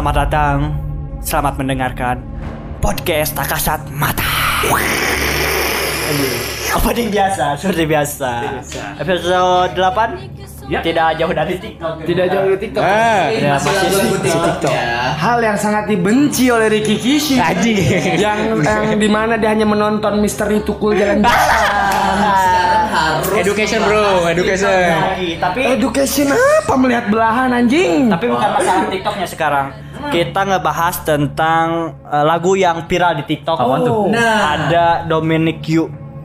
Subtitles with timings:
[0.00, 0.58] Selamat datang,
[1.20, 2.24] selamat mendengarkan
[2.80, 4.24] podcast Takasat Mata.
[6.72, 8.30] Opening biasa, seperti biasa.
[8.96, 10.40] Episode 8
[10.72, 10.80] Ya.
[10.80, 12.06] Tidak jauh dari TikTok.
[12.06, 12.80] Tidak jauh dari TikTok.
[12.80, 15.18] Ah, Ya, masih masih si TikTok ya.
[15.20, 17.36] Hal yang sangat dibenci oleh Ricky Kishi.
[17.36, 17.76] Anjing.
[18.16, 21.28] yang yang di mana dia hanya menonton misteri tukul jalan-jalan.
[21.28, 24.70] Sekarang harus Education bro, education.
[24.96, 28.08] lagi, tapi Education apa melihat belahan anjing?
[28.08, 29.66] tapi bukan masalah TikToknya sekarang.
[30.08, 31.66] Kita ngebahas tentang
[32.00, 33.56] eh, lagu yang viral di TikTok.
[33.56, 34.08] Apaan tuh?
[34.08, 34.56] Nah.
[34.56, 35.68] Ada Dominic Q.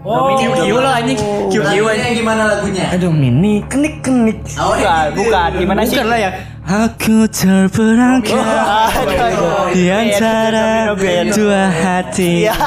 [0.06, 1.18] Oh, QQ lo anjing.
[1.50, 2.16] QQ Lagunya anjing.
[2.22, 2.86] gimana lagunya?
[2.94, 4.38] Aduh mini kenik kenik.
[4.54, 5.50] Oh, Bukan, bukan.
[5.58, 5.98] Gimana sih?
[5.98, 6.32] Bukan lah ya.
[6.66, 9.70] Aku terperangkap Aduh.
[9.70, 10.98] di antara
[11.30, 12.50] dua hati.
[12.50, 12.58] Iya.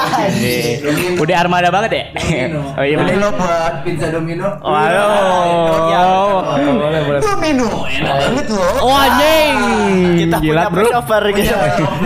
[1.19, 2.05] Udah armada banget ya?
[2.15, 2.63] Domino.
[2.79, 3.19] Oh iya bener.
[3.19, 4.47] Domino buat pizza Domino.
[4.63, 6.63] Waduh.
[6.79, 7.21] Boleh boleh.
[7.27, 8.71] Domino enak banget loh.
[8.87, 9.57] Oh anjing.
[10.23, 10.79] Kita Gila punya bro.
[10.79, 11.55] voiceover gitu.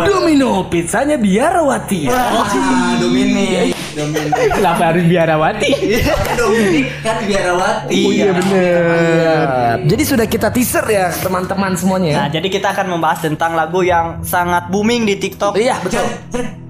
[0.09, 2.09] Domino pizzanya biarawati.
[2.09, 2.49] Ah,
[2.97, 3.77] Dominic.
[3.93, 4.33] Dominic.
[4.33, 5.71] Kenapa harus biarawati?
[7.05, 8.03] Kan biarawati.
[8.03, 9.47] Oh iya bener.
[9.87, 12.29] Jadi sudah kita teaser ya teman-teman Nah, semuanya.
[12.29, 15.57] jadi kita akan membahas tentang lagu yang sangat booming di TikTok.
[15.57, 16.05] Iya betul.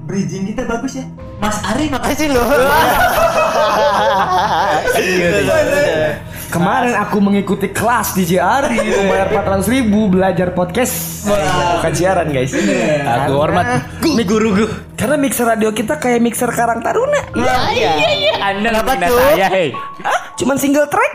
[0.02, 1.06] Bridging kita bagus ya.
[1.38, 2.46] Mas Ari makasih loh.
[6.52, 12.52] Kemarin aku mengikuti kelas di JR membayar 400 ribu belajar podcast bukan siaran guys.
[13.24, 13.88] Aku hormat.
[14.04, 14.52] Ini guru
[14.92, 17.24] Karena mixer radio kita kayak mixer Karang Taruna.
[17.32, 17.92] Iya.
[18.36, 19.72] Anda menghina saya, hei.
[20.32, 21.12] Cuman single track?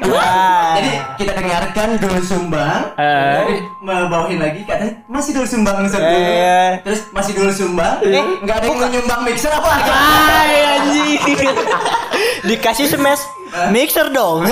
[0.78, 2.82] Jadi kita dengarkan dulu sumbang.
[2.96, 3.34] Eh.
[3.36, 6.06] Jadi Membawahin lagi katanya masih dulu sumbang satu.
[6.06, 6.72] Eh.
[6.86, 7.98] Terus masih dulu sumbang.
[8.02, 9.70] Eh, Enggak ada yang mau nyumbang mixer apa?
[9.82, 11.20] Hai anjing.
[12.48, 13.24] Dikasih smash
[13.70, 14.46] mixer dong.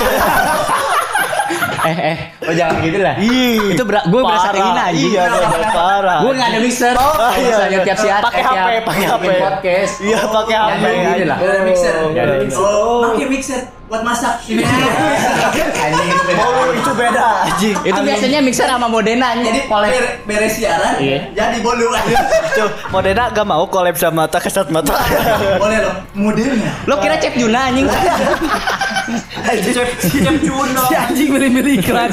[1.86, 5.30] eh eh oh jangan gitu lah Ih, itu ber gue berasa hina anjing Iya,
[5.70, 6.18] parah.
[6.18, 7.86] gue nggak ada mixer Oh, iya, misalnya iya.
[7.86, 9.24] tiap siaran Pakai eh, HP, pakai HP.
[9.38, 10.84] podcast Iya, pakai Ya, HP.
[10.90, 11.94] gitu lah ada mixer.
[12.10, 12.58] Gak ada mixer.
[12.58, 14.42] Oh, pakai mixer buat masak.
[14.42, 14.58] anjing
[16.08, 16.42] itu beda.
[16.42, 17.76] Oh, itu beda anjing.
[17.80, 21.30] itu biasanya mixer sama Modena Jadi kolek ber- beres siaran, Iya.
[21.30, 22.18] jadi bolu aja.
[22.88, 24.90] Modena gak mau collab sama Takasat Mata.
[25.56, 26.70] Boleh loh, modelnya.
[26.84, 27.86] lo kira cep Juna anjing
[29.46, 30.82] Cep Cep Juno.
[30.84, 32.10] Si anjing beri-beri iklan.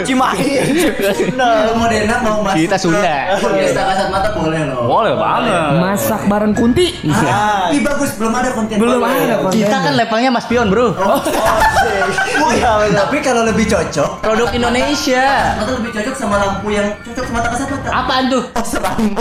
[0.00, 0.44] Cimahi.
[0.72, 1.44] Cep Juno.
[1.44, 3.16] Kalau Modena mau masuk Kita Sunda.
[3.36, 4.88] podcast kasat mata boleh loh.
[4.88, 6.96] boleh banget Masak bareng Kunti.
[7.12, 8.76] Ah, bagus, belum ada konten.
[8.78, 9.58] Belum ada konten.
[9.58, 10.86] kita kan levelnya Mas Bro.
[10.92, 15.56] Oh, iya, Tapi kalau lebih cocok, produk Indonesia.
[15.56, 17.88] Mata lebih cocok sama lampu yang cocok sama tak kasat mata.
[17.90, 18.42] apaan tuh?
[18.52, 19.00] Oh, seram.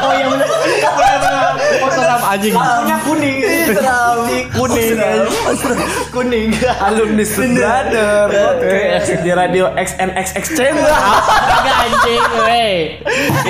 [0.00, 0.48] Oh iya benar.
[2.30, 3.36] Oh anjing Lampunya kuning.
[3.66, 4.16] Seram.
[4.54, 4.94] Kuning.
[6.14, 6.48] Kuning.
[6.78, 10.78] Alumni Brother podcast di radio XNX Exchange.
[11.50, 12.78] agak anjing weh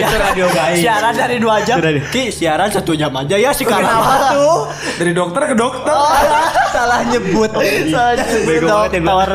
[0.00, 1.76] itu radio gaib Siaran dari dua jam.
[1.76, 2.04] Sudah deh.
[2.08, 4.60] Ki, siaran satu jam aja ya sih karena Kenapa tuh?
[4.96, 5.92] Dari dokter ke dokter.
[6.72, 7.50] Salah nyebut.
[8.46, 9.26] bego banget ya gua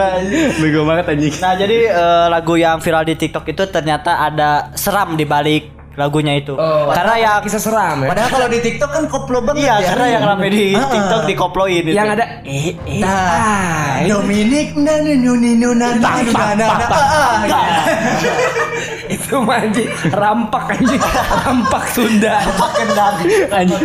[0.57, 5.13] bego banget anjing Nah jadi eh, lagu yang viral di TikTok itu ternyata ada seram
[5.13, 6.53] di balik lagunya itu.
[6.91, 8.09] karena yang kisah seram ya.
[8.11, 9.87] Padahal kalau di TikTok kan koplo banget iya ya.
[9.91, 10.87] karena yang rame di Ah.
[10.87, 11.95] TikTok dikoploin itu.
[11.95, 13.93] Yang ada eh eh Nah, ah.
[14.03, 16.13] Dominic nah nuni nuna pak.
[19.05, 21.01] Itu mah anjing rampak anjing.
[21.45, 22.35] Rampak Sunda.
[22.75, 23.15] Kendang.
[23.49, 23.83] anjing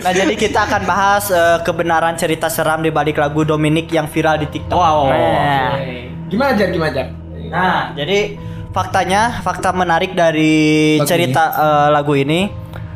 [0.00, 4.40] Nah jadi kita akan bahas eh, kebenaran cerita seram di balik lagu Dominic yang viral
[4.40, 4.74] di TikTok.
[4.74, 5.06] Wow.
[5.06, 5.78] Nah,
[6.26, 7.08] Gimana Jar gimana Jar?
[7.44, 8.34] nah, jadi
[8.74, 12.50] faktanya fakta menarik dari Lagu cerita eh, lagu ini.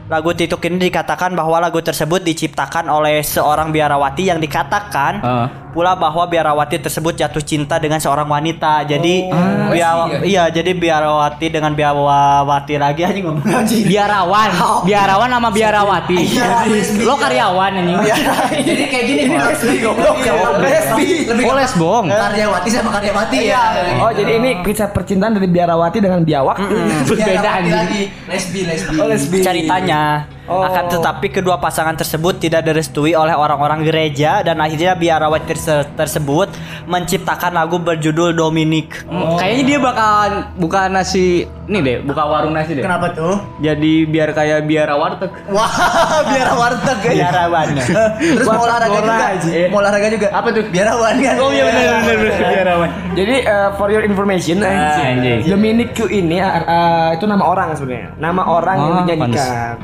[0.09, 5.47] Lagu TikTok ini dikatakan bahwa lagu tersebut diciptakan oleh seorang biarawati yang dikatakan Heeh.
[5.69, 8.83] Pula bahwa biarawati tersebut jatuh cinta dengan seorang wanita.
[8.83, 13.85] Jadi Ah, bia- lesbi iya jadi biarawati dengan biarawati lagi aja ngomong anjing.
[13.85, 14.49] biarawan
[14.89, 16.19] biarawan sama biarawati
[17.05, 17.99] lo karyawan anjing
[18.69, 20.17] Jadi kayak gini Lesbi goblok.
[20.59, 21.07] Lesbi.
[21.43, 23.63] Oh lesbong karyawati sama karyawati ya.
[23.99, 26.57] Oh jadi ini kisah percintaan dari biarawati dengan biawak.
[27.05, 28.03] berbeda anjing lagi.
[28.27, 28.95] Lesbi, lesbi.
[28.97, 29.39] Oh, lesbi.
[29.41, 30.25] ceritanya.
[30.49, 30.65] Oh.
[30.65, 36.49] Akan tetapi kedua pasangan tersebut tidak direstui oleh orang-orang gereja dan akhirnya biarawati terse- tersebut
[36.85, 39.05] menciptakan lagu berjudul Dominic.
[39.37, 41.27] kayaknya dia bakalan buka nasi
[41.65, 43.37] nih deh buka warung nasi deh Kenapa tuh?
[43.59, 45.69] jadi biar kayak biara warteg Wah,
[46.33, 47.29] biar warteg ya.
[47.29, 47.67] Biarawan.
[48.39, 49.27] Terus mau olahraga juga.
[49.47, 49.69] Eh.
[49.69, 50.29] Mau olahraga juga.
[50.31, 50.65] Apa tuh?
[50.67, 51.35] Biarawan kan.
[51.37, 55.45] oh iya benar benar benar biarawan Jadi eh, for your information, anjing.
[55.45, 58.17] Dominic Q ini eh, eh, itu nama orang sebenarnya.
[58.17, 59.75] Nama orang yang Oh, dinyanyikan.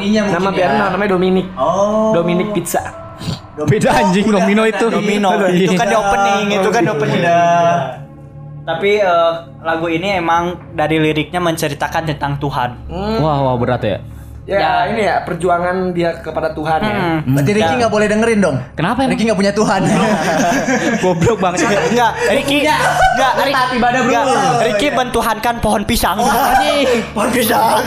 [0.00, 0.40] Biarawatinya mungkin.
[0.40, 0.56] Nama ya.
[0.56, 1.46] biar namanya Dominic.
[1.54, 2.12] Oh.
[2.16, 2.82] Dominic Pizza.
[3.60, 5.36] beda anjing domino itu Domino.
[5.52, 7.22] itu kan di opening, itu kan di opening.
[8.64, 12.88] Tapi eh, lagu ini emang dari liriknya menceritakan tentang Tuhan.
[13.20, 13.98] Wah, wah berat ya.
[14.50, 16.90] Ya, ini ya perjuangan dia kepada Tuhan ya.
[16.90, 17.38] Hmm.
[17.38, 18.56] Berarti Ricky nggak boleh dengerin dong.
[18.74, 19.14] Kenapa emang?
[19.14, 19.80] Ricky nggak punya Tuhan.
[21.06, 21.70] Goblok banget.
[21.86, 22.80] Enggak, Ricky enggak,
[23.38, 24.10] Ricky Taat ibadah, bro.
[24.10, 24.24] enggak,
[24.66, 26.18] Ricky mentuhankan pohon pisang.
[27.14, 27.78] pohon pisang.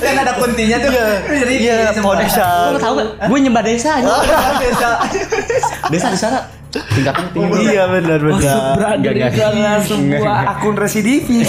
[0.00, 0.90] kan ada kuntinya tuh.
[1.28, 2.04] Ricky Iya, semua.
[2.08, 2.68] pohon pisang.
[2.72, 3.08] Lo tau gak?
[3.28, 4.14] Gue nyembah desa aja.
[4.56, 4.90] Desa.
[5.90, 6.38] Desa di sana
[6.76, 7.72] tingkatan tinggi.
[7.72, 9.30] Iya benar berada Enggak, enggak.
[9.32, 11.48] karena sebuah akun residivis.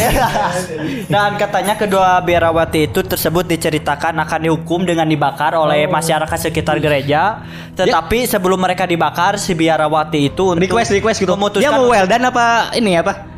[1.11, 7.43] Dan katanya kedua biarawati itu tersebut diceritakan akan dihukum dengan dibakar oleh masyarakat sekitar gereja.
[7.75, 11.33] Tetapi sebelum mereka dibakar, si biarawati itu untuk Request request gitu.
[11.35, 12.45] memutuskan Dia mau well done apa
[12.75, 13.36] ini apa?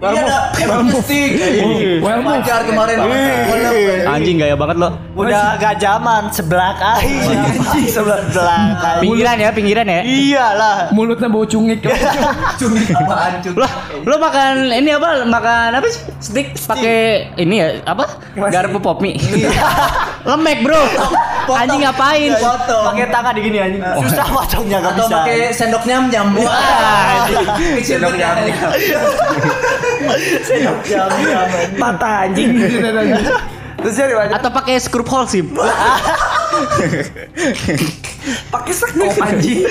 [0.00, 1.36] Iya ada emang stick.
[2.00, 2.96] Well, Pacar kemarin.
[4.08, 4.96] Anjing gaya banget lo.
[5.12, 7.36] udah gak zaman seblak aja
[7.84, 8.96] seblak aja.
[9.04, 10.00] Pinggiran ya, pinggiran ya.
[10.00, 10.76] Iyalah.
[10.96, 11.84] Mulutnya bau cungik.
[12.60, 13.60] Cumi apaan cumi?
[13.60, 13.68] Lo
[14.08, 15.28] lo makan ini apa?
[15.28, 16.00] Makan apa sih?
[16.16, 18.08] Stick pakai ini ya apa?
[18.48, 19.20] Garpu pop mie.
[20.28, 20.80] Lemek, Bro.
[21.52, 22.32] Anjing ngapain?
[22.64, 23.82] Pakai tangan di gini anjing.
[24.08, 25.16] Susah potongnya gak Atau bisa.
[25.20, 26.28] pakai sendok nyam nyam.
[26.40, 27.28] Wah.
[27.76, 28.00] Kecil
[30.46, 31.48] Sendok jam-jam.
[31.78, 32.54] Mata anjing.
[33.80, 34.34] Terus jadi lanjut.
[34.34, 35.42] Atau pakai skrup hole sih.
[38.50, 39.64] pakai sekop anjing.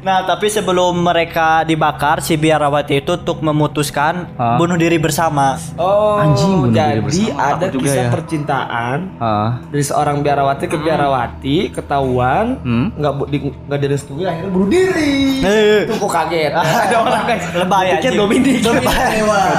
[0.00, 4.56] Nah, tapi sebelum mereka dibakar, si biarawati itu untuk memutuskan Hah?
[4.56, 5.60] bunuh diri bersama.
[5.74, 7.42] Oh, Anjing, bunuh diri jadi bersama.
[7.50, 8.08] ada juga kisah ya.
[8.08, 9.50] percintaan Ah.
[9.66, 12.86] dari seorang biarawati ke biarawati ketahuan Hmm.
[12.94, 15.16] nggak bu- di, nggak direstui akhirnya bunuh diri.
[15.38, 15.80] Eh.
[15.84, 16.52] Itu kok kaget.
[16.54, 17.44] ada orang guys.
[17.52, 18.16] Lebay anjing.
[18.16, 18.58] Dominik.
[18.64, 19.52] lewat.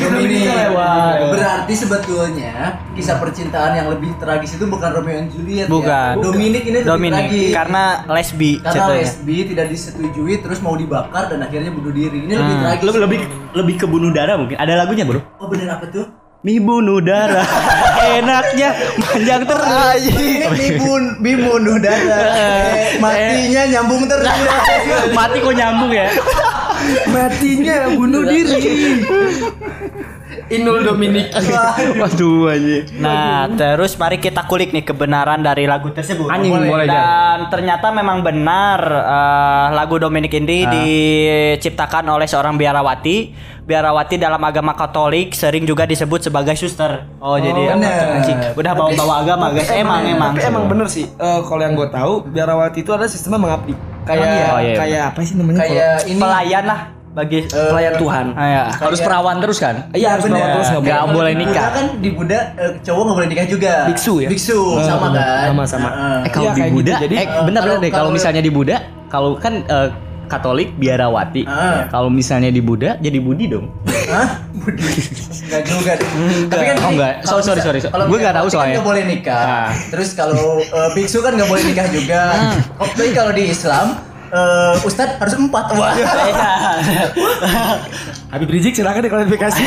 [0.00, 1.16] Dominik lewat.
[1.30, 2.43] Berarti sebetulnya
[2.92, 6.12] kisah percintaan yang lebih tragis itu bukan Romeo and Juliet Bukan.
[6.12, 6.20] ya.
[6.20, 7.50] Dominic ini lebih Dominik tragis.
[7.52, 8.96] karena lesbi karena ceritanya.
[8.96, 12.18] lesbi tidak disetujui terus mau dibakar dan akhirnya bunuh diri.
[12.20, 12.64] Ini lebih Hmm.
[12.64, 12.84] tragis.
[12.84, 13.18] Lebih lebih
[13.54, 14.56] lebih ke bunuh darah mungkin.
[14.56, 15.20] Ada lagunya, Bro.
[15.36, 16.06] Oh bener apa tuh?
[16.40, 17.40] Mi bunuh darah.
[18.14, 18.68] Enaknya
[19.00, 20.00] panjang terus.
[20.52, 22.28] Bibun, bibunuh darah.
[22.94, 24.28] Eh, Matinya nyambung terus.
[25.16, 26.12] Mati kok nyambung ya?
[27.08, 28.60] Matinya bunuh diri.
[30.50, 31.32] Inul Dominik.
[31.96, 33.00] Waduh anjing.
[33.00, 36.28] Nah, terus mari kita kulik nih kebenaran dari lagu tersebut.
[36.28, 40.70] Anjing, boleh, Dan ternyata memang benar eh, lagu Dominic ini Ah.
[40.70, 43.16] diciptakan oleh seorang biarawati.
[43.64, 47.08] Biarawati dalam agama Katolik sering juga disebut sebagai suster.
[47.16, 48.52] Oh, jadi apa bener.
[48.52, 49.72] Udah bawa-bawa agama, guys.
[49.72, 50.36] Emang emang.
[50.36, 51.08] Tapi emang bener sih.
[51.08, 53.72] Eh, kalau yang gue tahu, biarawati itu ada sistemnya mengabdi.
[54.04, 54.74] Kayak Oh, iya.
[54.76, 55.58] kayak apa sih namanya?
[55.60, 56.80] Kayak ini pelayan lah
[57.10, 58.26] bagi Kalau- pelayan Tuhan.
[58.34, 58.62] Ah, ya.
[58.74, 59.74] Harus perawan terus kan?
[59.90, 60.36] Iya harus bener.
[60.36, 61.14] bawa terus nggak boleh.
[61.14, 61.52] boleh nikah.
[61.54, 63.74] Buddha kan di Buddha eh, cowok nggak boleh nikah juga.
[63.86, 64.28] Biksu ya?
[64.28, 65.22] Biksu sama bener.
[65.22, 65.46] kan?
[65.48, 65.88] Sama-sama.
[65.88, 66.18] Heeh.
[66.18, 67.02] Eh kalau Iya, di Buddha, gitu.
[67.04, 69.88] Jadi, eh benar kalau- benar deh kalau kalau- misalnya di Buddha, kalau kan eh,
[70.26, 71.42] Katolik biarawati.
[71.44, 71.86] Ah.
[71.86, 73.68] Kalau misalnya di Buddha jadi Budi dong.
[74.06, 74.42] Hah?
[74.52, 74.82] Budi.
[75.44, 76.08] Enggak juga deh.
[76.46, 77.12] Tapi kan Oh, enggak.
[77.22, 77.78] Sorry, sorry, sorry.
[77.80, 78.74] Kalau Gua nggak tahu kan soalnya.
[78.74, 79.38] nggak boleh nikah.
[79.38, 79.68] Ah.
[79.88, 82.22] Terus kalau eh, biksu kan nggak boleh nikah juga.
[82.76, 83.86] Oh, tapi kalau di Islam
[84.26, 85.64] eh Ustadz harus empat.
[85.72, 85.94] Wah.
[88.30, 89.62] Habib Rizik silakan diklarifikasi.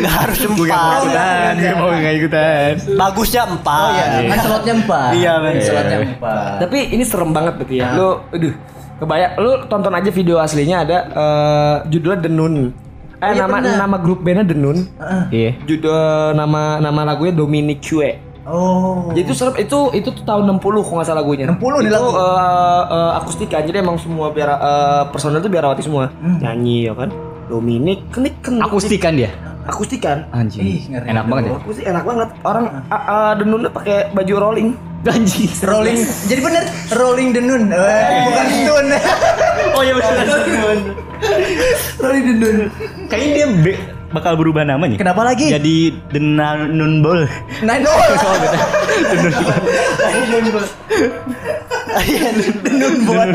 [0.00, 0.98] Nggak harus empat.
[1.04, 2.70] ikutan, gue mau nggak ikutan.
[2.96, 3.84] Bagusnya empat.
[3.84, 5.10] Oh iya, kan slotnya empat.
[5.12, 5.60] Iya, bener.
[5.62, 6.52] Slotnya empat.
[6.64, 7.88] Tapi ini serem banget berarti ya.
[7.92, 8.54] Lu aduh,
[8.98, 12.54] kebayang lu tonton aja video aslinya ada eh, judulnya Denun.
[13.18, 13.74] Eh iya, nama bener.
[13.74, 14.78] nama grup bandnya Denun.
[15.30, 15.58] Iya.
[15.66, 15.98] Judul
[16.34, 18.18] nama nama lagunya Dominic Cue.
[18.48, 19.12] Oh.
[19.12, 21.44] Jadi itu serem itu itu tuh tahun 60 kalau nggak salah lagunya.
[21.50, 22.10] 60 nih itu lagu.
[22.14, 23.60] eh, eh, akustikan.
[23.66, 26.08] Jadi emang semua biar eh, personel itu biarawati semua.
[26.16, 26.38] Hmm.
[26.40, 27.10] Nyanyi ya kan.
[27.48, 29.32] Dominic kan kan Akustikan dia.
[29.68, 30.24] Akustikan.
[30.32, 30.64] Anjing.
[30.64, 31.06] Ih, ngeri.
[31.12, 31.52] Enak banget ya.
[31.60, 32.28] Akustik enak banget.
[32.42, 34.68] Orang uh, uh, Denun tuh pakai baju rolling.
[35.06, 35.50] Anjing.
[35.62, 35.98] Rolling.
[36.26, 36.64] Jadi bener
[36.96, 37.70] rolling the nun.
[37.70, 38.86] Eh, bukan tun.
[39.76, 40.10] Oh iya benar.
[42.00, 42.56] rolling the nun.
[43.06, 44.96] Kayaknya dia be- bakal berubah namanya.
[44.96, 45.52] Kenapa lagi?
[45.52, 47.28] Jadi Denanun Bol.
[47.62, 48.02] Nine ball.
[52.64, 53.28] Denun buat.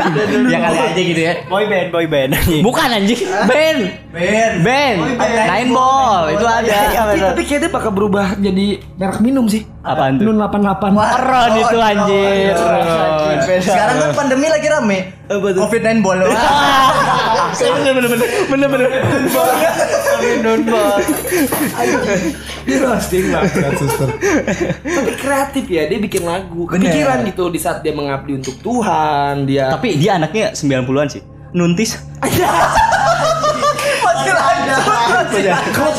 [0.46, 1.32] Ya kali aja gitu ya.
[1.50, 2.30] Boy band, boy band.
[2.62, 3.20] Bukan anjing.
[3.50, 3.76] Ben.
[4.14, 4.50] Ben.
[4.62, 4.96] Ben.
[5.20, 6.76] Nine Ball itu ada.
[6.94, 9.66] tapi, tapi kayaknya bakal berubah jadi merek minum sih.
[9.84, 10.30] Apaan tuh?
[10.30, 10.96] Nun 88.
[10.96, 12.54] Ron itu anjir.
[13.60, 14.98] Sekarang kan pandemi lagi rame.
[15.28, 16.20] Covid-19 ball.
[17.54, 18.88] Bener bener bener bener bener.
[22.64, 24.08] Dia roasting banget suster.
[24.80, 26.64] Tapi kreatif ya, dia bikin lagu.
[26.64, 31.22] Kepikiran gitu di saat dia mengabdi untuk Tuhan, dia Tapi dia anaknya 90-an sih.
[31.54, 32.00] Nuntis.
[32.24, 32.94] Masih ada.
[35.74, 35.94] klub,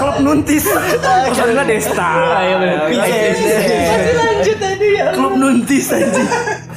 [0.00, 0.64] klub nuntis.
[1.28, 2.10] Personalnya Desta.
[2.42, 2.78] Iya bener.
[2.92, 5.06] Masih lanjut tadi ya.
[5.14, 6.22] Klub nuntis aja.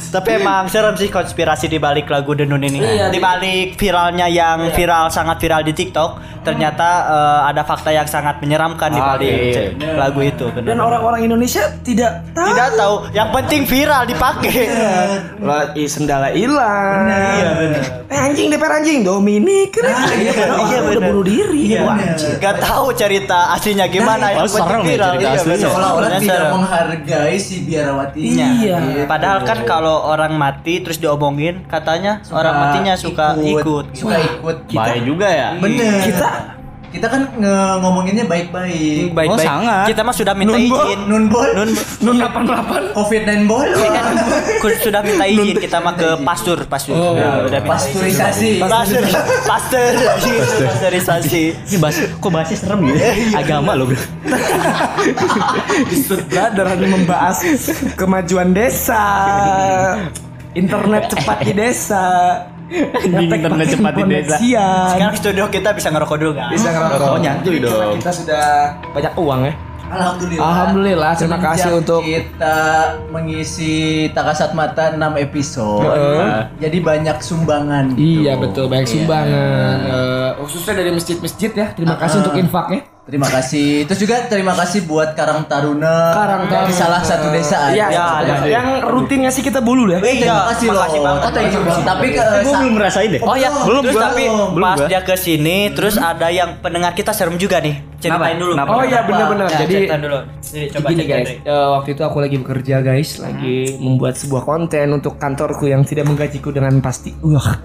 [0.10, 2.82] Tapi emang serem sih konspirasi di balik lagu Denun ini.
[2.82, 8.10] Iya, di balik viralnya yang viral sangat viral di TikTok, ternyata eh, ada fakta yang
[8.10, 10.46] sangat menyeramkan di balik lagu itu.
[10.50, 10.66] benar.
[10.74, 12.48] Dan orang-orang Indonesia tidak tahu.
[12.56, 14.66] tidak tahu, yang penting viral dipakai.
[15.72, 17.06] I sendala hilang.
[17.12, 17.84] Iya, benar.
[18.12, 19.72] Eh anjing DPR anjing Dominik.
[19.80, 21.10] Nah, iya, iya, udah benar.
[21.12, 21.62] bunuh diri.
[21.76, 21.82] Iya.
[22.40, 25.12] Gak tahu cerita aslinya gimana Oh, yang penting serem ya viral.
[25.12, 25.60] cerita Iya.
[25.64, 28.48] Seolah-olah tidak menghargai si biarawatinya.
[28.60, 28.76] Iya.
[28.80, 29.08] Gitu.
[29.08, 33.92] Padahal kan kalau orang mati terus diomongin, katanya orang matinya suka ikut.
[33.98, 34.58] Suka ikut.
[34.72, 35.50] Bahaya juga ya.
[35.60, 36.00] Bener.
[36.08, 36.61] Kita
[36.92, 39.10] kita kan nge- ngomonginnya baik-baik.
[39.10, 39.48] Baik, Oh, baik.
[39.48, 39.86] sangat.
[39.88, 41.00] Kita mah sudah minta Nun, izin.
[41.08, 41.48] Nun bol.
[41.56, 41.70] Nun,
[42.02, 43.64] Nun 88 Covid 9 bol.
[44.62, 46.94] ku- sudah minta izin kita mah ke pastur, pastur.
[46.94, 47.74] Oh, Ya, udah minta.
[47.74, 48.60] Pasteurisasi.
[48.60, 49.04] Pastur,
[49.48, 49.92] pastur,
[50.62, 51.44] pasteurisasi.
[51.66, 53.00] Ini bahas, kok bahasnya serem gitu?
[53.34, 54.00] Agama loh bro.
[56.28, 57.38] Brother membahas
[57.96, 59.04] kemajuan desa.
[60.52, 62.04] Internet cepat di desa.
[62.72, 64.36] Anjing, internet cepat di desa.
[64.90, 66.50] Sekarang studio kita bisa ngerokok dulu nggak?
[66.52, 67.04] bisa ngerokok.
[67.06, 67.96] Oh, nyantui Karena dong.
[68.00, 68.46] Kita sudah
[68.90, 69.54] banyak uang ya.
[69.92, 70.48] Alhamdulillah.
[70.48, 72.58] Alhamdulillah, terima Semenjak kasih untuk- kita
[73.12, 73.76] mengisi
[74.10, 75.84] Takasat Mata 6 episode.
[75.84, 76.48] Heeh.
[76.60, 77.86] Jadi banyak sumbangan.
[77.94, 78.42] Iya gitu.
[78.42, 78.96] betul banyak Iya.
[78.96, 81.68] sumbangan Eh, khususnya dari masjid-masjid ya.
[81.76, 82.22] Terima kasih Ah.
[82.24, 82.82] untuk infaknya.
[83.12, 83.84] Terima kasih.
[83.84, 86.16] Terus juga terima kasih buat Karang Taruna.
[86.16, 86.72] Karang Taruna.
[86.72, 87.92] salah satu desa Iya, aja.
[87.92, 88.48] ya, yang, ada.
[88.48, 90.00] yang rutin ngasih kita bulu ya.
[90.00, 90.80] Eh, terima kasih loh.
[90.80, 91.20] makasih banget.
[91.22, 91.76] Oh, thank you, bro.
[91.84, 93.22] Tapi ke gue sa- belum ngerasain deh.
[93.22, 94.04] Oh ya, belum terus gua.
[94.08, 94.88] tapi Belum pas gua.
[94.88, 97.84] dia ke sini, terus ada yang pendengar kita serem juga nih.
[98.00, 98.56] Ceritain dulu.
[98.56, 98.72] Kenapa?
[98.72, 99.46] Oh iya benar-benar.
[99.46, 100.20] Ya, Jadi ceritain dulu.
[100.42, 104.88] Jadi, coba Gini guys, eh, waktu itu aku lagi bekerja guys, lagi membuat sebuah konten
[104.90, 107.12] untuk kantorku yang tidak menggajiku dengan pasti.
[107.20, 107.60] Wah.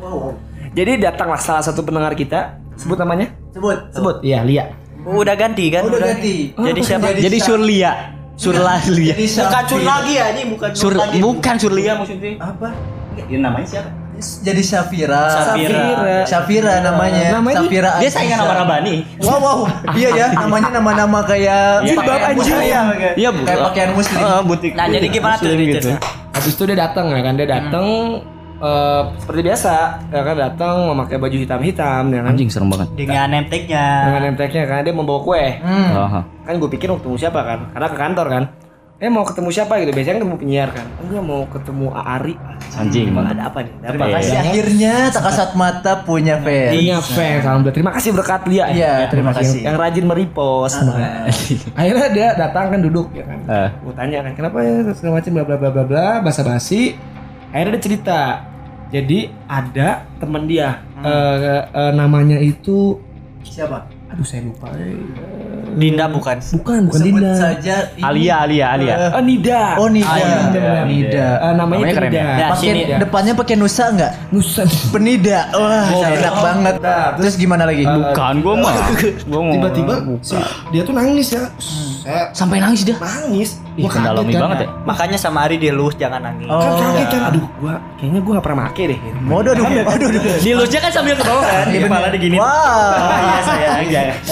[0.73, 3.31] Jadi datanglah salah satu pendengar kita, sebut namanya?
[3.49, 3.79] sebut.
[3.91, 4.17] Sebut.
[4.21, 4.67] Iya, Lia.
[5.07, 5.87] Udah ganti kan?
[5.87, 6.51] Oh, udah ganti.
[6.51, 7.15] Jadi siapa?
[7.15, 7.93] Jadi Surlia.
[8.37, 9.15] Surlalia.
[9.17, 9.63] Jadi Bukan.
[9.65, 11.19] Sur lagi ya, ini bukan Sur, lagi.
[11.23, 12.37] bukan Surlia maksudnya.
[12.37, 12.69] Apa?
[13.17, 13.89] Ini namanya siapa?
[14.17, 15.25] Jadi Syafira.
[15.29, 16.25] Safira.
[16.25, 17.37] Syafira namanya.
[17.37, 17.91] Namanya- Syafira.
[18.01, 18.95] Dia saingan sama Rabani.
[19.21, 19.59] Wow, wow.
[19.93, 22.57] Iya ya, namanya nama-nama kayak Iya, pakaian kayak muslim.
[22.57, 23.13] anjing.
[23.17, 24.21] Iya, Kayak pakaian muslim.
[24.21, 24.73] Ah, butik.
[24.73, 25.97] Nah, jadi gimana tuh cerita?
[26.33, 27.87] Habis itu dia datang ya kan, dia datang
[28.59, 29.75] eh, seperti biasa,
[30.09, 32.31] ya kan datang memakai baju hitam-hitam ya kan.
[32.33, 32.89] Anjing serem banget.
[32.93, 33.87] Dengan nemteknya.
[34.07, 35.45] Dengan nemteknya kan dia membawa kue.
[35.59, 35.91] Hmm.
[35.95, 36.21] Aha.
[36.43, 37.59] Kan gue pikir mau ketemu siapa kan?
[37.71, 38.45] Karena ke kantor kan.
[38.97, 39.93] Eh mau ketemu siapa gitu?
[39.93, 40.87] Biasanya kan ketemu penyiar kan.
[40.99, 42.35] Enggak mau ketemu Aari.
[42.77, 43.45] Anjing Ada mantap.
[43.47, 43.73] apa nih?
[43.77, 44.15] Ada Terima apa?
[44.17, 44.41] kasih Ya.
[44.41, 46.73] akhirnya Takasat Mata punya fans.
[46.73, 47.77] Punya fans, alhamdulillah.
[47.77, 48.57] Terima kasih berkat Lia.
[48.57, 48.67] ya.
[48.73, 49.69] Iya, terima kasih.
[49.69, 50.81] Yang rajin merepost.
[51.79, 53.39] Akhirnya dia datang kan duduk ya kan.
[53.45, 53.69] Eh.
[53.85, 56.97] Gue tanya kan kenapa ya segala macam bla bla bla bla bla basa-basi.
[57.57, 58.21] Akhirnya dia cerita.
[58.87, 63.01] Jadi ada teman dia eh, eh, namanya itu
[63.43, 63.89] Siapa?
[64.07, 64.71] aduh saya lupa.
[64.77, 64.95] eh.
[65.75, 66.39] Dinda bukan.
[66.55, 67.33] Bukan, bukan Sebut Dinda.
[67.35, 68.05] saja ini.
[68.05, 68.97] Alia, Alia, Alia.
[69.11, 69.63] Oh, Nida.
[69.77, 70.07] Oh, Nida.
[70.07, 70.61] Ah, iya, Nida.
[70.87, 71.27] Nida.
[71.27, 72.17] Eh, namanya, Namanya itu keren Nida.
[72.17, 72.27] ya?
[72.31, 74.13] Nah, Pakai depannya pakai nusa enggak?
[74.31, 74.63] Nusa.
[74.89, 75.41] Penida.
[75.51, 76.75] Wah, enak banget.
[77.19, 77.83] Terus gimana lagi?
[77.83, 78.75] Bukan gua mah.
[79.29, 80.37] Gua mau Tiba-tiba si
[80.71, 81.43] dia tuh nangis ya.
[82.07, 82.95] Saya sampai nangis dia.
[82.97, 83.59] nangis.
[83.75, 84.41] Ih, Gua kaget mendalami kan.
[84.47, 84.69] banget ya.
[84.87, 86.47] Makanya sama Ari dia lu jangan nangis.
[86.47, 86.63] Oh.
[86.63, 87.21] Kan kaget kan.
[87.29, 88.99] Aduh, gua kayaknya gua gak pernah make deh.
[89.27, 90.21] Waduh, aduh, waduh, aduh.
[90.39, 91.67] Di lusnya kan sambil ke bawah kan.
[91.67, 92.37] Di kepala digini.
[92.39, 92.95] Wah.
[93.11, 93.69] Iya saya.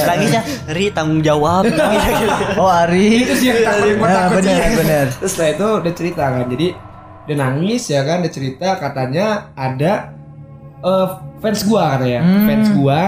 [0.06, 0.40] Nangisnya
[0.70, 1.66] Ri tanggung jawab.
[2.54, 3.26] Oh, Ari.
[3.26, 3.58] Itu sih yang
[3.98, 5.06] Nah, takut benar, benar.
[5.10, 6.46] Terus setelah itu dia cerita kan.
[6.46, 6.68] Jadi
[7.24, 10.14] dia nangis ya kan, dia cerita katanya ada
[10.78, 11.08] eh,
[11.40, 12.20] fans gua katanya.
[12.22, 12.46] Hmm.
[12.46, 13.00] Fans gua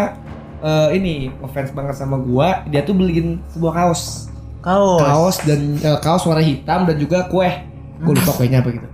[0.59, 1.15] eh, ini
[1.47, 4.27] fans banget sama gua, dia tuh beliin sebuah kaos.
[4.67, 4.99] Kaos.
[4.99, 7.47] Kaos dan eh, kaos warna hitam dan juga kue.
[8.03, 8.89] Gue lupa kuenya apa gitu.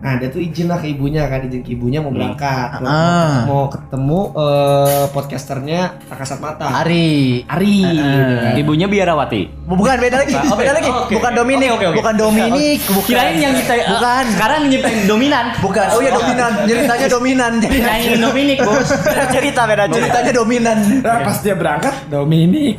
[0.00, 2.80] Nah dia tuh izin lah ke ibunya kan, izin ke ibunya mau berangkat.
[2.80, 3.44] Mau- Ah.
[3.44, 6.66] Mau ketemu eh, podcasternya Takasat Mata.
[6.80, 7.44] Ari.
[7.44, 7.76] Ari.
[7.84, 8.00] gitu
[8.40, 8.52] kan.
[8.56, 9.42] Ibunya biarawati.
[9.62, 10.34] Bukan beda lagi.
[10.34, 10.88] Oh, beda lagi.
[10.88, 11.12] Oh, oke.
[11.14, 11.68] Bukan Dominik.
[11.70, 11.98] Oke, oke, oke.
[12.00, 12.78] Bukan Dominik.
[12.82, 13.06] Bukan.
[13.06, 14.24] Kirain yang kita Bukan.
[14.32, 15.44] sekarang nyiptain dominan.
[15.58, 15.86] Bukan.
[15.90, 16.52] Oh iya dominan.
[16.64, 17.52] Ceritanya dominan.
[17.60, 18.88] Nyanyiin Dominik, Bos.
[18.90, 19.96] Beda cerita beda cerita.
[20.00, 20.78] Ceritanya dominan.
[21.00, 22.76] Nah, pas dia berangkat, Dominik.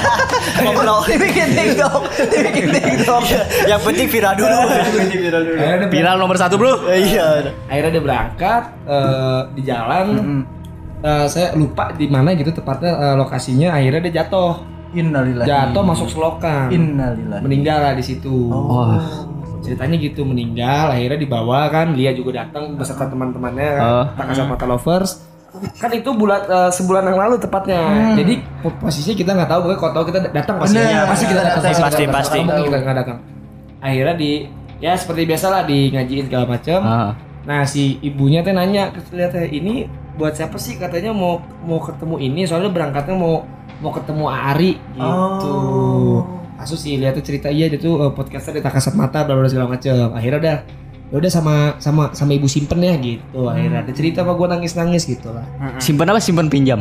[0.62, 1.00] Ngobrol.
[1.06, 2.00] Dibikin TikTok.
[2.28, 3.22] Dibikin TikTok.
[3.66, 4.58] Yang penting viral dulu.
[4.68, 5.56] Yang penting viral dulu.
[5.58, 6.72] akhirnya, dia, Viral nomor satu, Bro.
[6.88, 7.26] Iya.
[7.66, 10.06] akhirnya dia berangkat eh, di jalan.
[11.00, 13.74] eh, saya lupa di mana gitu tepatnya eh, lokasinya.
[13.74, 14.62] Akhirnya dia jatuh.
[14.92, 15.48] Innalillahi.
[15.48, 16.68] Jatuh masuk selokan.
[16.68, 17.40] Innalillahi.
[17.40, 18.48] Meninggal lah di situ.
[18.48, 19.00] Wah.
[19.62, 24.04] Ceritanya gitu meninggal, akhirnya dibawa kan, Lia juga datang beserta teman-temannya kan, Oh.
[24.12, 25.22] Takasat Mata Lovers.
[25.78, 27.78] Kan itu bulan eh, sebulan yang lalu tepatnya.
[28.12, 30.74] Jadi po- posisinya kita nggak tahu, pokoknya kalau tahu kita datang pasti.
[30.74, 31.62] Bener, Ya, pasti kita datang.
[31.62, 32.38] pasti, pasti, pasti.
[32.42, 33.18] Kita nggak datang.
[33.78, 34.30] Akhirnya di
[34.82, 36.80] ya seperti biasa lah di ngajiin segala macam.
[36.82, 37.10] Ah.
[37.46, 39.86] Nah si ibunya teh nanya, lihat teh ini
[40.18, 43.46] buat siapa sih katanya mau mau ketemu ini soalnya berangkatnya mau
[43.78, 45.54] mau ketemu Ari gitu.
[45.54, 46.18] Oh.
[46.58, 49.48] Kasus sih lihat tuh cerita iya dia tuh eh, podcaster di Takasat Mata bla bla
[49.48, 50.14] segala macam.
[50.14, 50.56] Akhirnya udah
[51.12, 54.72] ya udah sama sama sama ibu simpen ya gitu akhirnya ada cerita apa gue nangis
[54.72, 55.44] nangis gitu lah
[55.76, 56.18] Simpen apa?
[56.18, 56.80] Simpen pinjam.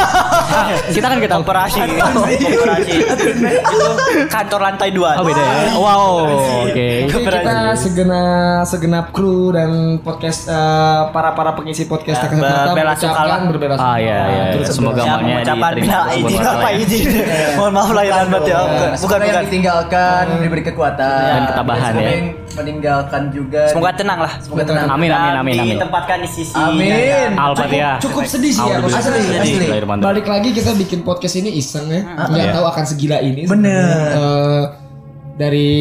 [0.94, 2.94] kita kan kita Operasi, operasi.
[3.00, 3.80] Itu
[4.28, 5.16] kantor lantai dua.
[5.16, 5.54] Oh beda ya.
[5.72, 6.12] Wow.
[6.68, 7.08] Oke.
[7.08, 13.40] Jadi kita segenap segenap kru dan podcast eh, para para pengisi podcast Ya, berbela mengucapkan
[13.48, 14.42] berbela Ah iya iya.
[14.58, 16.78] Terus Semoga Ya, amalnya diterima izin apa ya.
[16.78, 17.04] izin.
[17.58, 18.54] Mohon maaf lahir dan batin.
[18.54, 22.08] Nah, Bukan yang ditinggalkan diberi kekuatan Dan ketabahan, ya.
[22.10, 24.32] yang meninggalkan juga Semoga tenang lah.
[24.38, 25.76] semoga tenang Amin amin amin amin.
[25.76, 26.54] Ditempatkan di sisi.
[26.54, 27.36] Amin.
[27.36, 27.96] Al-Fatihah.
[28.00, 28.76] cukup sedih sih ya.
[28.80, 29.66] Asli, asli.
[30.00, 32.52] Balik lagi kita bikin podcast ini iseng ya, nggak Iya.
[32.52, 33.44] tahu akan segila ini.
[33.44, 34.79] Bener.
[35.40, 35.72] Dari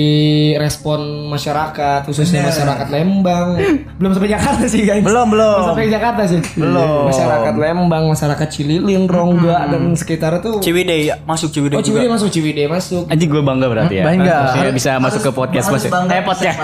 [0.56, 3.60] respon masyarakat khususnya masyarakat Lembang
[4.00, 5.60] belum sampai Jakarta sih guys Belum, belum.
[5.68, 7.12] sampai Jakarta sih Belum.
[7.12, 12.16] masyarakat Lembang masyarakat Cililin Rongga dan sekitar tuh Ciwidey ya, masuk Ciwidey oh Ciwidey juga.
[12.16, 14.04] masuk Ciwidey masuk Anjing gue bangga berarti ya.
[14.08, 14.38] Bangga.
[14.48, 15.90] Maksudnya bisa Harus- masuk ke podcast masuk.
[16.08, 16.58] Eh podcast.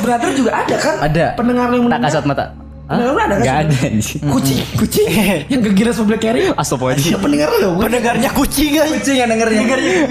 [0.00, 1.26] brother juga ada kan Ada.
[1.36, 2.67] pendengar yang Tak kasat mata.
[2.88, 4.20] Pendengar lu ada kan Gak ada anjing.
[4.34, 5.06] kucing kucing
[5.52, 7.20] yang kegiras public carry Astagfirullahaladzim.
[7.20, 8.88] pendengar lu Pendengarnya kucing guys.
[8.90, 9.60] kucing yang dengernya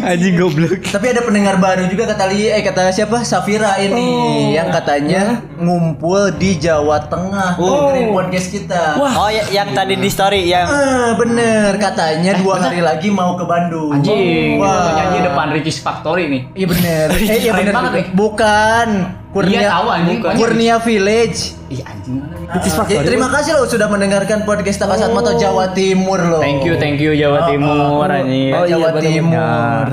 [0.06, 0.86] Anjing goblok.
[0.86, 4.54] tapi ada pendengar baru juga kata Li eh kata siapa Safira ini Oh.
[4.54, 7.90] yang katanya ngumpul di Jawa Tengah Oh.
[7.90, 9.14] dengerin podcast kita Wah.
[9.18, 13.44] Oh ya, yang tadi di story yang Ah, bener katanya dua hari lagi mau ke
[13.44, 14.58] Bandung Anjing.
[14.58, 14.94] Wah.
[14.94, 16.42] Nyanyi depan Ricis Factory nih.
[16.54, 17.08] Iya bener.
[17.12, 17.74] Eh iya bener.
[17.74, 18.04] banget ya.
[18.14, 18.88] Bukan.
[19.38, 20.17] Kurnia Iya, tahu, anjing.
[20.34, 21.39] Kurnia Village.
[21.70, 22.17] Ih anjing.
[22.48, 26.41] Ah, jadi terima kasih loh sudah mendengarkan podcast Takasat Moto Jawa Timur loh.
[26.41, 28.50] Thank you, thank you Jawa Timur anjing.
[28.51, 28.98] Oh, iya, Jawa.
[28.98, 29.86] Timur.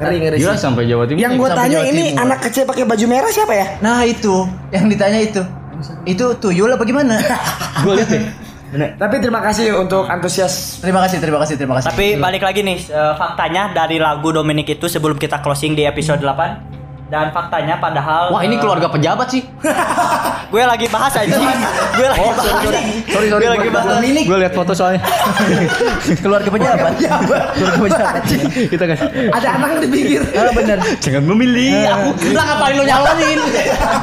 [0.00, 0.64] ngeri ngeri Gila sih.
[0.64, 1.20] sampai Jawa Timur.
[1.20, 2.24] yang gue tanya Jawa ini Timur.
[2.24, 5.42] anak kecil pakai baju merah siapa ya Nah itu yang ditanya itu.
[6.04, 7.20] Itu tuyul apa gimana?
[7.84, 8.24] gue lihat deh.
[8.96, 11.92] tapi terima kasih untuk antusias terima kasih, terima kasih, terima kasih.
[11.92, 16.22] Tapi balik lagi nih eh, faktanya dari lagu Dominic itu sebelum kita closing di episode
[16.22, 16.69] 8
[17.10, 19.42] dan faktanya padahal Wah ini eh, keluarga pejabat sih.
[20.54, 21.34] gue lagi bahas aja.
[21.98, 22.38] gue lagi bahas.
[23.10, 23.42] Sorry sorry.
[23.42, 23.86] Gue lagi bahas.
[23.98, 25.02] Dominic Gue lihat foto soalnya.
[26.22, 26.92] keluarga pejabat.
[27.58, 28.22] keluarga pejabat.
[28.70, 28.98] Kita kan.
[29.10, 30.78] ada anak di pinggir Ah benar.
[31.02, 31.82] Jangan memilih.
[31.90, 33.38] Aku bilang ngapain lo nyalonin?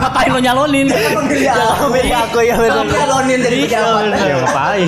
[0.03, 0.87] ngapain lo nyalonin?
[0.91, 2.83] Jangan milih aku ya benar.
[2.83, 4.03] Tapi alonin dari pejabat.
[4.19, 4.87] ya ngapain?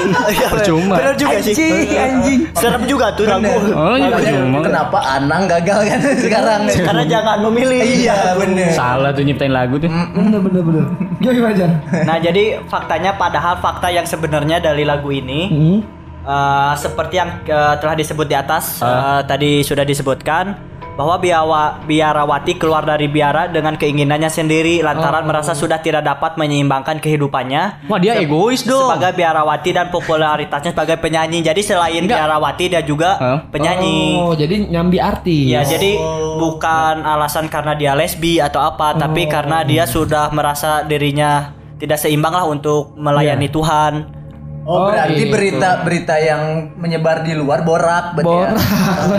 [0.60, 0.96] Percuma.
[1.00, 1.56] Benar juga sih.
[1.56, 2.39] Anjing, anjing.
[2.60, 3.32] Serem juga tuh.
[3.32, 4.60] Oh iya percuma.
[4.60, 6.62] Kenapa Anang gagal kan sekarang?
[6.67, 8.09] Karena jangan memilih.
[8.10, 8.69] Iya bener.
[8.72, 9.88] Salah tuh nyiptain lagu tuh.
[9.88, 10.86] bener bener bener
[11.19, 11.72] gimana Jan
[12.04, 15.80] Nah jadi faktanya padahal fakta yang sebenarnya dari lagu ini Hmm.
[16.22, 20.69] eh, seperti yang eh, telah disebut di atas eh, tadi sudah disebutkan
[21.00, 27.00] bahwa Biawa, Biarawati keluar dari biara dengan keinginannya sendiri lantaran merasa sudah tidak dapat menyeimbangkan
[27.00, 28.92] kehidupannya Wah dia egois dong.
[28.92, 31.40] sebagai Biarawati dan popularitasnya sebagai penyanyi.
[31.40, 32.20] Jadi selain Enggak.
[32.20, 33.40] Biarawati dia juga Hah?
[33.48, 34.20] penyanyi.
[34.20, 35.96] oh jadi nyambi arti Ya, jadi
[36.36, 42.36] bukan alasan karena dia lesbi atau apa, tapi karena dia sudah merasa dirinya tidak seimbang
[42.36, 44.19] lah untuk melayani Tuhan.
[44.63, 45.34] Oh, Oh, berarti gitu.
[45.34, 46.41] berita berita yang
[46.76, 48.50] menyebar di luar borak berarti ya?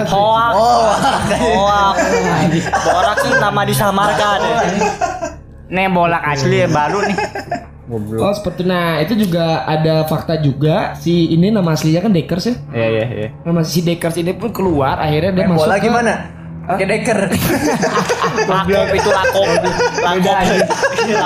[0.07, 0.91] Hoak, Oh,
[1.27, 1.95] hoak,
[2.87, 4.39] borak sih nama disamarkan.
[5.67, 7.17] Nih bolak asli yang baru nih.
[7.91, 12.55] Oh seperti nah itu juga ada fakta juga si ini nama aslinya kan Dekers ya
[12.71, 13.29] Iya iya iya.
[13.43, 16.13] nama si Dekers ini pun keluar akhirnya dia main masuk bola ke gimana?
[16.71, 17.19] Pakai deker.
[18.47, 19.49] Lakop itu lakop,
[19.99, 20.37] lakop.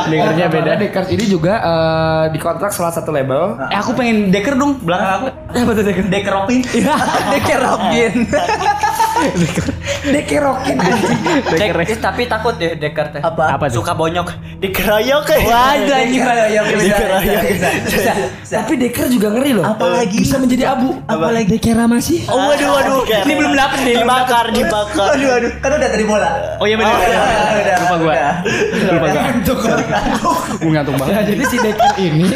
[0.08, 0.70] Dengernya beda.
[0.80, 5.26] Dekers ini juga eh, dikontrak salah satu label Eh aku pengen deker dong belakang aku.
[5.54, 6.60] apa tuh Dekeropin.
[7.32, 8.12] deker Robin.
[10.04, 11.74] Dekerokin Deker.
[11.80, 13.22] Dek, eh, tapi takut deh Deker teh.
[13.24, 13.56] Apa?
[13.56, 13.64] Apa?
[13.72, 15.24] Suka bonyok, dikeroyok.
[15.24, 15.96] Waduh,
[16.76, 16.96] bisa,
[17.88, 18.58] bisa.
[18.60, 20.16] tapi Deker juga ngeri loh Apalagi?
[20.20, 21.48] bisa menjadi abu Apalagi?
[21.56, 23.00] Dekera masih Oh, waduh, waduh.
[23.04, 25.08] Ini belum dapet nih, Dibakar, dibakar.
[25.16, 26.30] Aduh, aduh, kan udah dari bola.
[26.60, 26.94] Oh iya benar.
[26.94, 27.22] Oh, udah,
[27.54, 28.12] udah, Lupa gua.
[28.12, 28.34] udah.
[28.92, 29.24] Lupa gua.
[30.60, 31.22] Gue ngantuk banget.
[31.34, 32.28] Jadi si Deker ini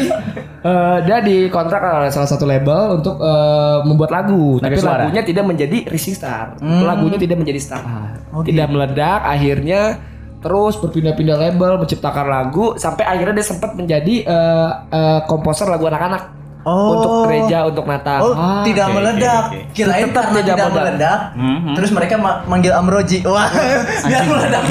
[0.63, 5.05] eh, dia dikontrak oleh salah satu label untuk eh, membuat lagu, tapi suara.
[5.05, 6.55] lagunya tidak menjadi rising star.
[6.61, 7.83] Lagunya tidak menjadi star.
[8.45, 9.81] tidak meledak, akhirnya
[10.39, 16.38] terus berpindah-pindah label, menciptakan lagu sampai akhirnya dia sempat menjadi eh, eh, komposer lagu anak-anak
[16.61, 16.91] Oh.
[16.91, 18.19] untuk gereja, untuk Natal.
[18.21, 19.43] Oh, Ah, tidak oke, meledak.
[19.47, 20.83] oke, Kirain Tetap karena tidak tidak meledak.
[20.83, 21.19] meledak.
[21.33, 21.73] Mhm.
[21.73, 23.17] Terus mereka ma- manggil Amroji.
[23.23, 23.47] Wah,
[24.05, 24.61] biar meledak.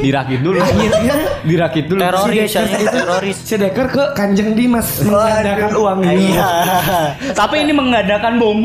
[0.00, 0.58] Dirakit dulu.
[1.42, 2.00] Dirakit dulu.
[2.00, 2.50] Teroris,
[2.84, 3.36] teroris.
[3.38, 6.10] Si Deker ke Kanjeng Dimas mengadakan uang Iya.
[6.10, 6.42] gitu.
[7.40, 8.58] Tapi ini mengadakan bom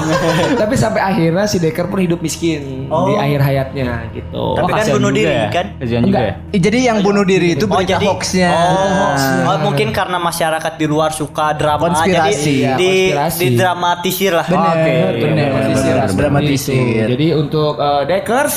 [0.60, 3.06] Tapi sampai akhirnya si Deker pun hidup miskin Oh.
[3.06, 4.54] di akhir hayatnya gitu.
[4.54, 5.48] Tapi kan kasihan bunuh diri, ya.
[5.50, 5.66] kan?
[5.76, 6.24] Kasihan juga Enggak.
[6.52, 6.58] ya.
[6.60, 8.50] Jadi yang bunuh diri itu Oh berita jadi hoaxnya.
[8.52, 13.40] Oh, oh, mungkin karena masyarakat di luar suka drama Konspirasi, jadi ya, di konspirasi.
[13.48, 14.46] didramatisir lah.
[14.46, 16.08] Bener, Oke, bener, bener, bener, bener, bener.
[16.12, 17.06] dramatisir.
[17.08, 18.56] Jadi untuk eh, Dekers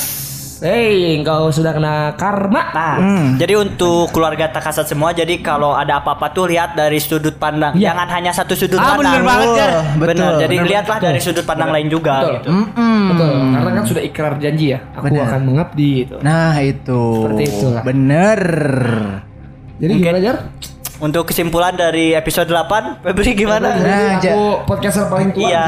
[0.58, 2.74] Hey, engkau sudah kena karma.
[2.74, 2.98] Nah,
[3.38, 7.94] jadi untuk keluarga Takasat semua, jadi kalau ada apa-apa tuh lihat dari sudut pandang, Iya.
[7.94, 9.22] jangan hanya satu sudut Ah, pandang.
[9.22, 9.48] bener banget.
[9.54, 10.32] Wah, Betul, Bener.
[10.42, 12.16] Jadi bener, lihatlah dari sudut pandang lain juga.
[12.18, 12.34] Betul.
[12.34, 12.50] Gitu.
[13.06, 13.30] Betul.
[13.54, 14.80] Karena kan sudah ikrar janji ya.
[14.98, 15.26] Aku Benar.
[15.30, 16.16] akan mengabdi gitu.
[16.26, 17.02] Nah itu.
[17.22, 17.82] Seperti itulah.
[17.86, 18.42] Bener.
[19.78, 20.38] Jadi gimana Jar?
[20.98, 23.70] Untuk kesimpulan dari episode 8, Febri gimana?
[23.78, 25.46] Nah, aku podcaster paling tua.
[25.46, 25.64] Iya.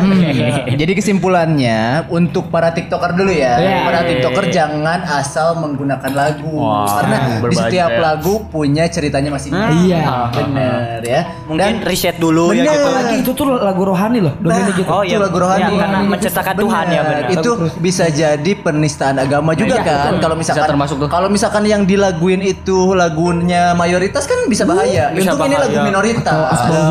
[0.81, 3.77] Jadi kesimpulannya untuk para tiktoker dulu ya, Iya.
[3.85, 9.93] para tiktoker jangan asal menggunakan lagu Wah, karena di setiap lagu punya ceritanya masing-masing.
[9.93, 10.01] Iya.
[10.33, 11.21] bener ya.
[11.45, 12.73] Mungkin riset dulu ya Bener.
[12.73, 12.81] gitu.
[12.89, 14.33] Apalagi itu tuh lagu rohani loh.
[14.41, 14.89] Domainnya gitu.
[14.89, 17.21] Oh itu iya, lagu rohani Ya, karena menciptakan Tuhan ya benar.
[17.29, 20.17] Itu bisa jadi penistaan agama juga Iya, kan.
[20.17, 20.73] Kalau misalkan
[21.05, 25.18] kalau misalkan yang dilaguin itu lagunya mayoritas kan bisa bahaya.
[25.19, 25.67] Bisa Untung ini bahaya.
[25.67, 26.57] lagu minoritas.
[26.69, 26.85] La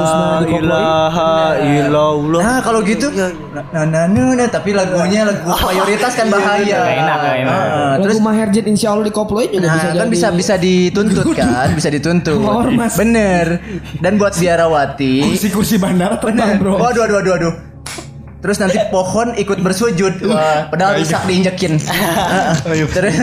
[0.44, 0.60] dikoploin.
[0.60, 2.40] ilaha illallah.
[2.44, 3.30] Nah kalau gitu, nah,
[3.72, 6.76] nah, nah, nah, tapi lagunya lagu mayoritas kan bahaya.
[6.78, 7.48] Gak enak, enak.
[7.48, 11.68] Ah, Lagu terus Maherjet insya Allah dikoploin juga Nah, bisa kan bisa bisa dituntut kan,
[11.72, 12.38] bisa dituntut.
[12.94, 13.46] Bener.
[13.98, 15.24] Dan buat biarawati.
[15.24, 16.76] Kursi-kursi bandara terbang bro.
[16.76, 17.67] Waduh, waduh, waduh, waduh.
[18.38, 20.22] Terus nanti pohon ikut bersujud.
[20.30, 21.74] Wah, padahal rusak diinjekin.
[21.90, 22.86] Heeh.
[22.86, 23.14] Terus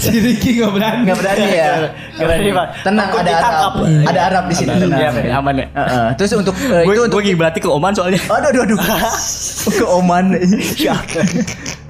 [0.00, 1.00] si Ricky gak berani.
[1.04, 1.68] nggak berani ya.
[2.16, 2.66] Nggak berani, Pak.
[2.80, 3.72] Tenang, Takut ada ditangkap.
[3.76, 4.08] Arab.
[4.08, 4.72] Ada Arab di sini.
[4.80, 5.00] tenang.
[5.20, 5.66] Iya, aman ya.
[5.76, 6.06] Heeh.
[6.16, 8.20] Terus untuk eh, itu untuk Gue berarti ke Oman soalnya.
[8.32, 8.78] Aduh, aduh, aduh.
[9.76, 10.24] Ke Oman.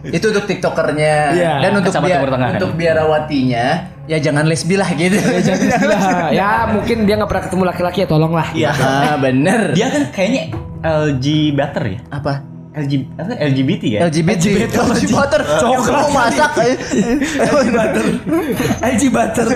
[0.07, 1.53] itu untuk tiktokernya Iya.
[1.67, 3.67] dan untuk biar, untuk biarawatinya
[4.07, 5.19] ya jangan lesbi lah gitu.
[5.19, 8.49] Lah, ya mungkin dia nggak pernah ketemu laki-laki ya tolonglah.
[8.55, 8.71] Iya.
[8.79, 9.75] Ah, bener.
[9.75, 10.55] Dia kan kayaknya
[10.87, 11.27] LG
[11.59, 12.01] Butter ya.
[12.15, 12.56] apa?
[12.77, 14.01] LG apa LGBT ya?
[14.05, 14.45] LGBT.
[14.69, 14.73] LGBT
[15.09, 15.41] butter.
[15.65, 16.53] Yang mau masak.
[16.61, 16.75] eh.
[18.85, 19.47] LG butter,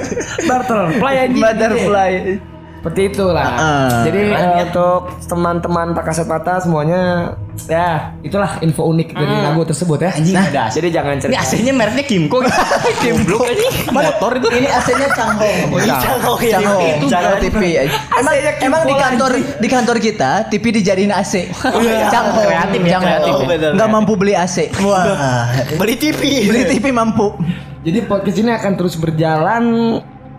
[0.48, 1.36] butterfly LG.
[1.36, 2.10] Butterfly.
[2.80, 3.44] Seperti itulah.
[3.60, 4.08] Ah.
[4.08, 7.36] Jadi eh, untuk teman-teman tak kasat mata semuanya
[7.68, 10.16] ya itulah info unik dari lagu tersebut ya.
[10.16, 11.44] Anjing, Nah, ada jadi jangan Ini cerita.
[11.44, 12.40] AC-nya mereknya Kimco.
[13.04, 14.48] Kimco ini motor itu.
[14.48, 15.76] Ini AC-nya Changhong.
[16.08, 16.52] Changhong, iya.
[16.56, 16.80] Changhong.
[16.80, 17.52] Itu Changhong jangan.
[17.52, 17.62] TV.
[18.16, 21.52] Emang emang di kantor di kantor kita TV dijadiin AC.
[21.52, 22.48] Changhong.
[22.48, 23.12] Kreatif ya, Changhong.
[23.12, 23.44] kreatif ya.
[23.44, 23.70] Bener.
[23.76, 24.72] Nggak mampu beli AC.
[24.80, 25.52] Wah.
[25.76, 26.48] Beli TV.
[26.48, 27.36] Beli TV mampu.
[27.80, 29.64] Jadi podcast ini akan terus berjalan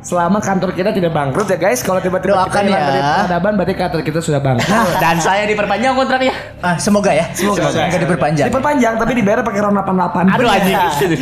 [0.02, 1.86] selama kantor kita tidak bangkrut ya guys.
[1.86, 2.90] Kalau tiba-tiba Doakan kita hilang ya.
[2.90, 4.98] dari peradaban berarti kantor kita sudah bangkrut.
[4.98, 6.34] Dan saya diperpanjang kontraknya.
[6.62, 7.26] Ah, semoga ya.
[7.34, 8.48] Semoga, diperpanjang.
[8.50, 10.34] Diperpanjang tapi dibayar pakai round 88.
[10.36, 10.78] Aduh anjing.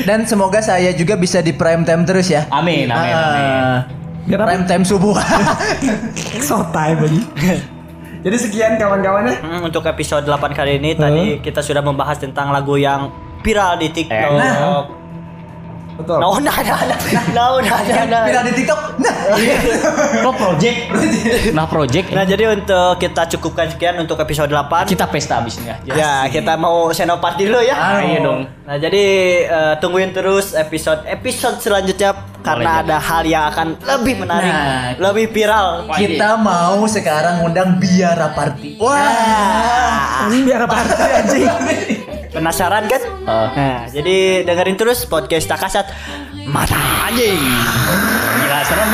[0.07, 2.47] Dan semoga saya juga bisa di prime time terus ya.
[2.49, 3.53] Amin, amin, amin.
[4.27, 4.47] Biar apa?
[4.51, 5.15] prime time subuh.
[6.47, 7.55] So time aja.
[8.19, 9.35] Jadi sekian kawan-kawannya.
[9.39, 13.07] Hmm, untuk episode 8 kali ini tadi kita sudah membahas tentang lagu yang
[13.39, 14.31] viral di TikTok.
[14.35, 14.98] Eh,
[15.99, 16.17] Betul.
[16.23, 16.99] Nah, nah, nah, nah,
[17.35, 18.41] nah, nah, nah, nah.
[18.47, 18.79] Di TikTok.
[19.03, 19.15] Nah.
[20.25, 20.77] Lo project.
[21.51, 22.07] Nah project.
[22.15, 24.87] Nah, jadi untuk kita cukupkan sekian untuk episode 8.
[24.87, 25.75] Kita pesta abis ini ya.
[25.91, 27.75] Ya, kita mau senopati dulu ya.
[27.75, 28.47] Ah, iya dong.
[28.63, 29.03] Nah, jadi
[29.43, 32.15] eh, tungguin terus episode episode selanjutnya
[32.49, 34.97] karena ada hal yang akan lebih menarik, Nah.
[34.97, 35.67] lebih viral.
[35.91, 38.81] Kita mau sekarang undang biara party.
[38.81, 40.25] Wah.
[40.27, 40.77] Ini biar apa
[41.21, 41.47] anjing.
[42.29, 43.01] Penasaran kan?
[43.25, 45.89] Nah, jadi dengerin terus podcast Takasat
[46.45, 47.41] Mata Anjing.
[48.37, 48.89] Gila serem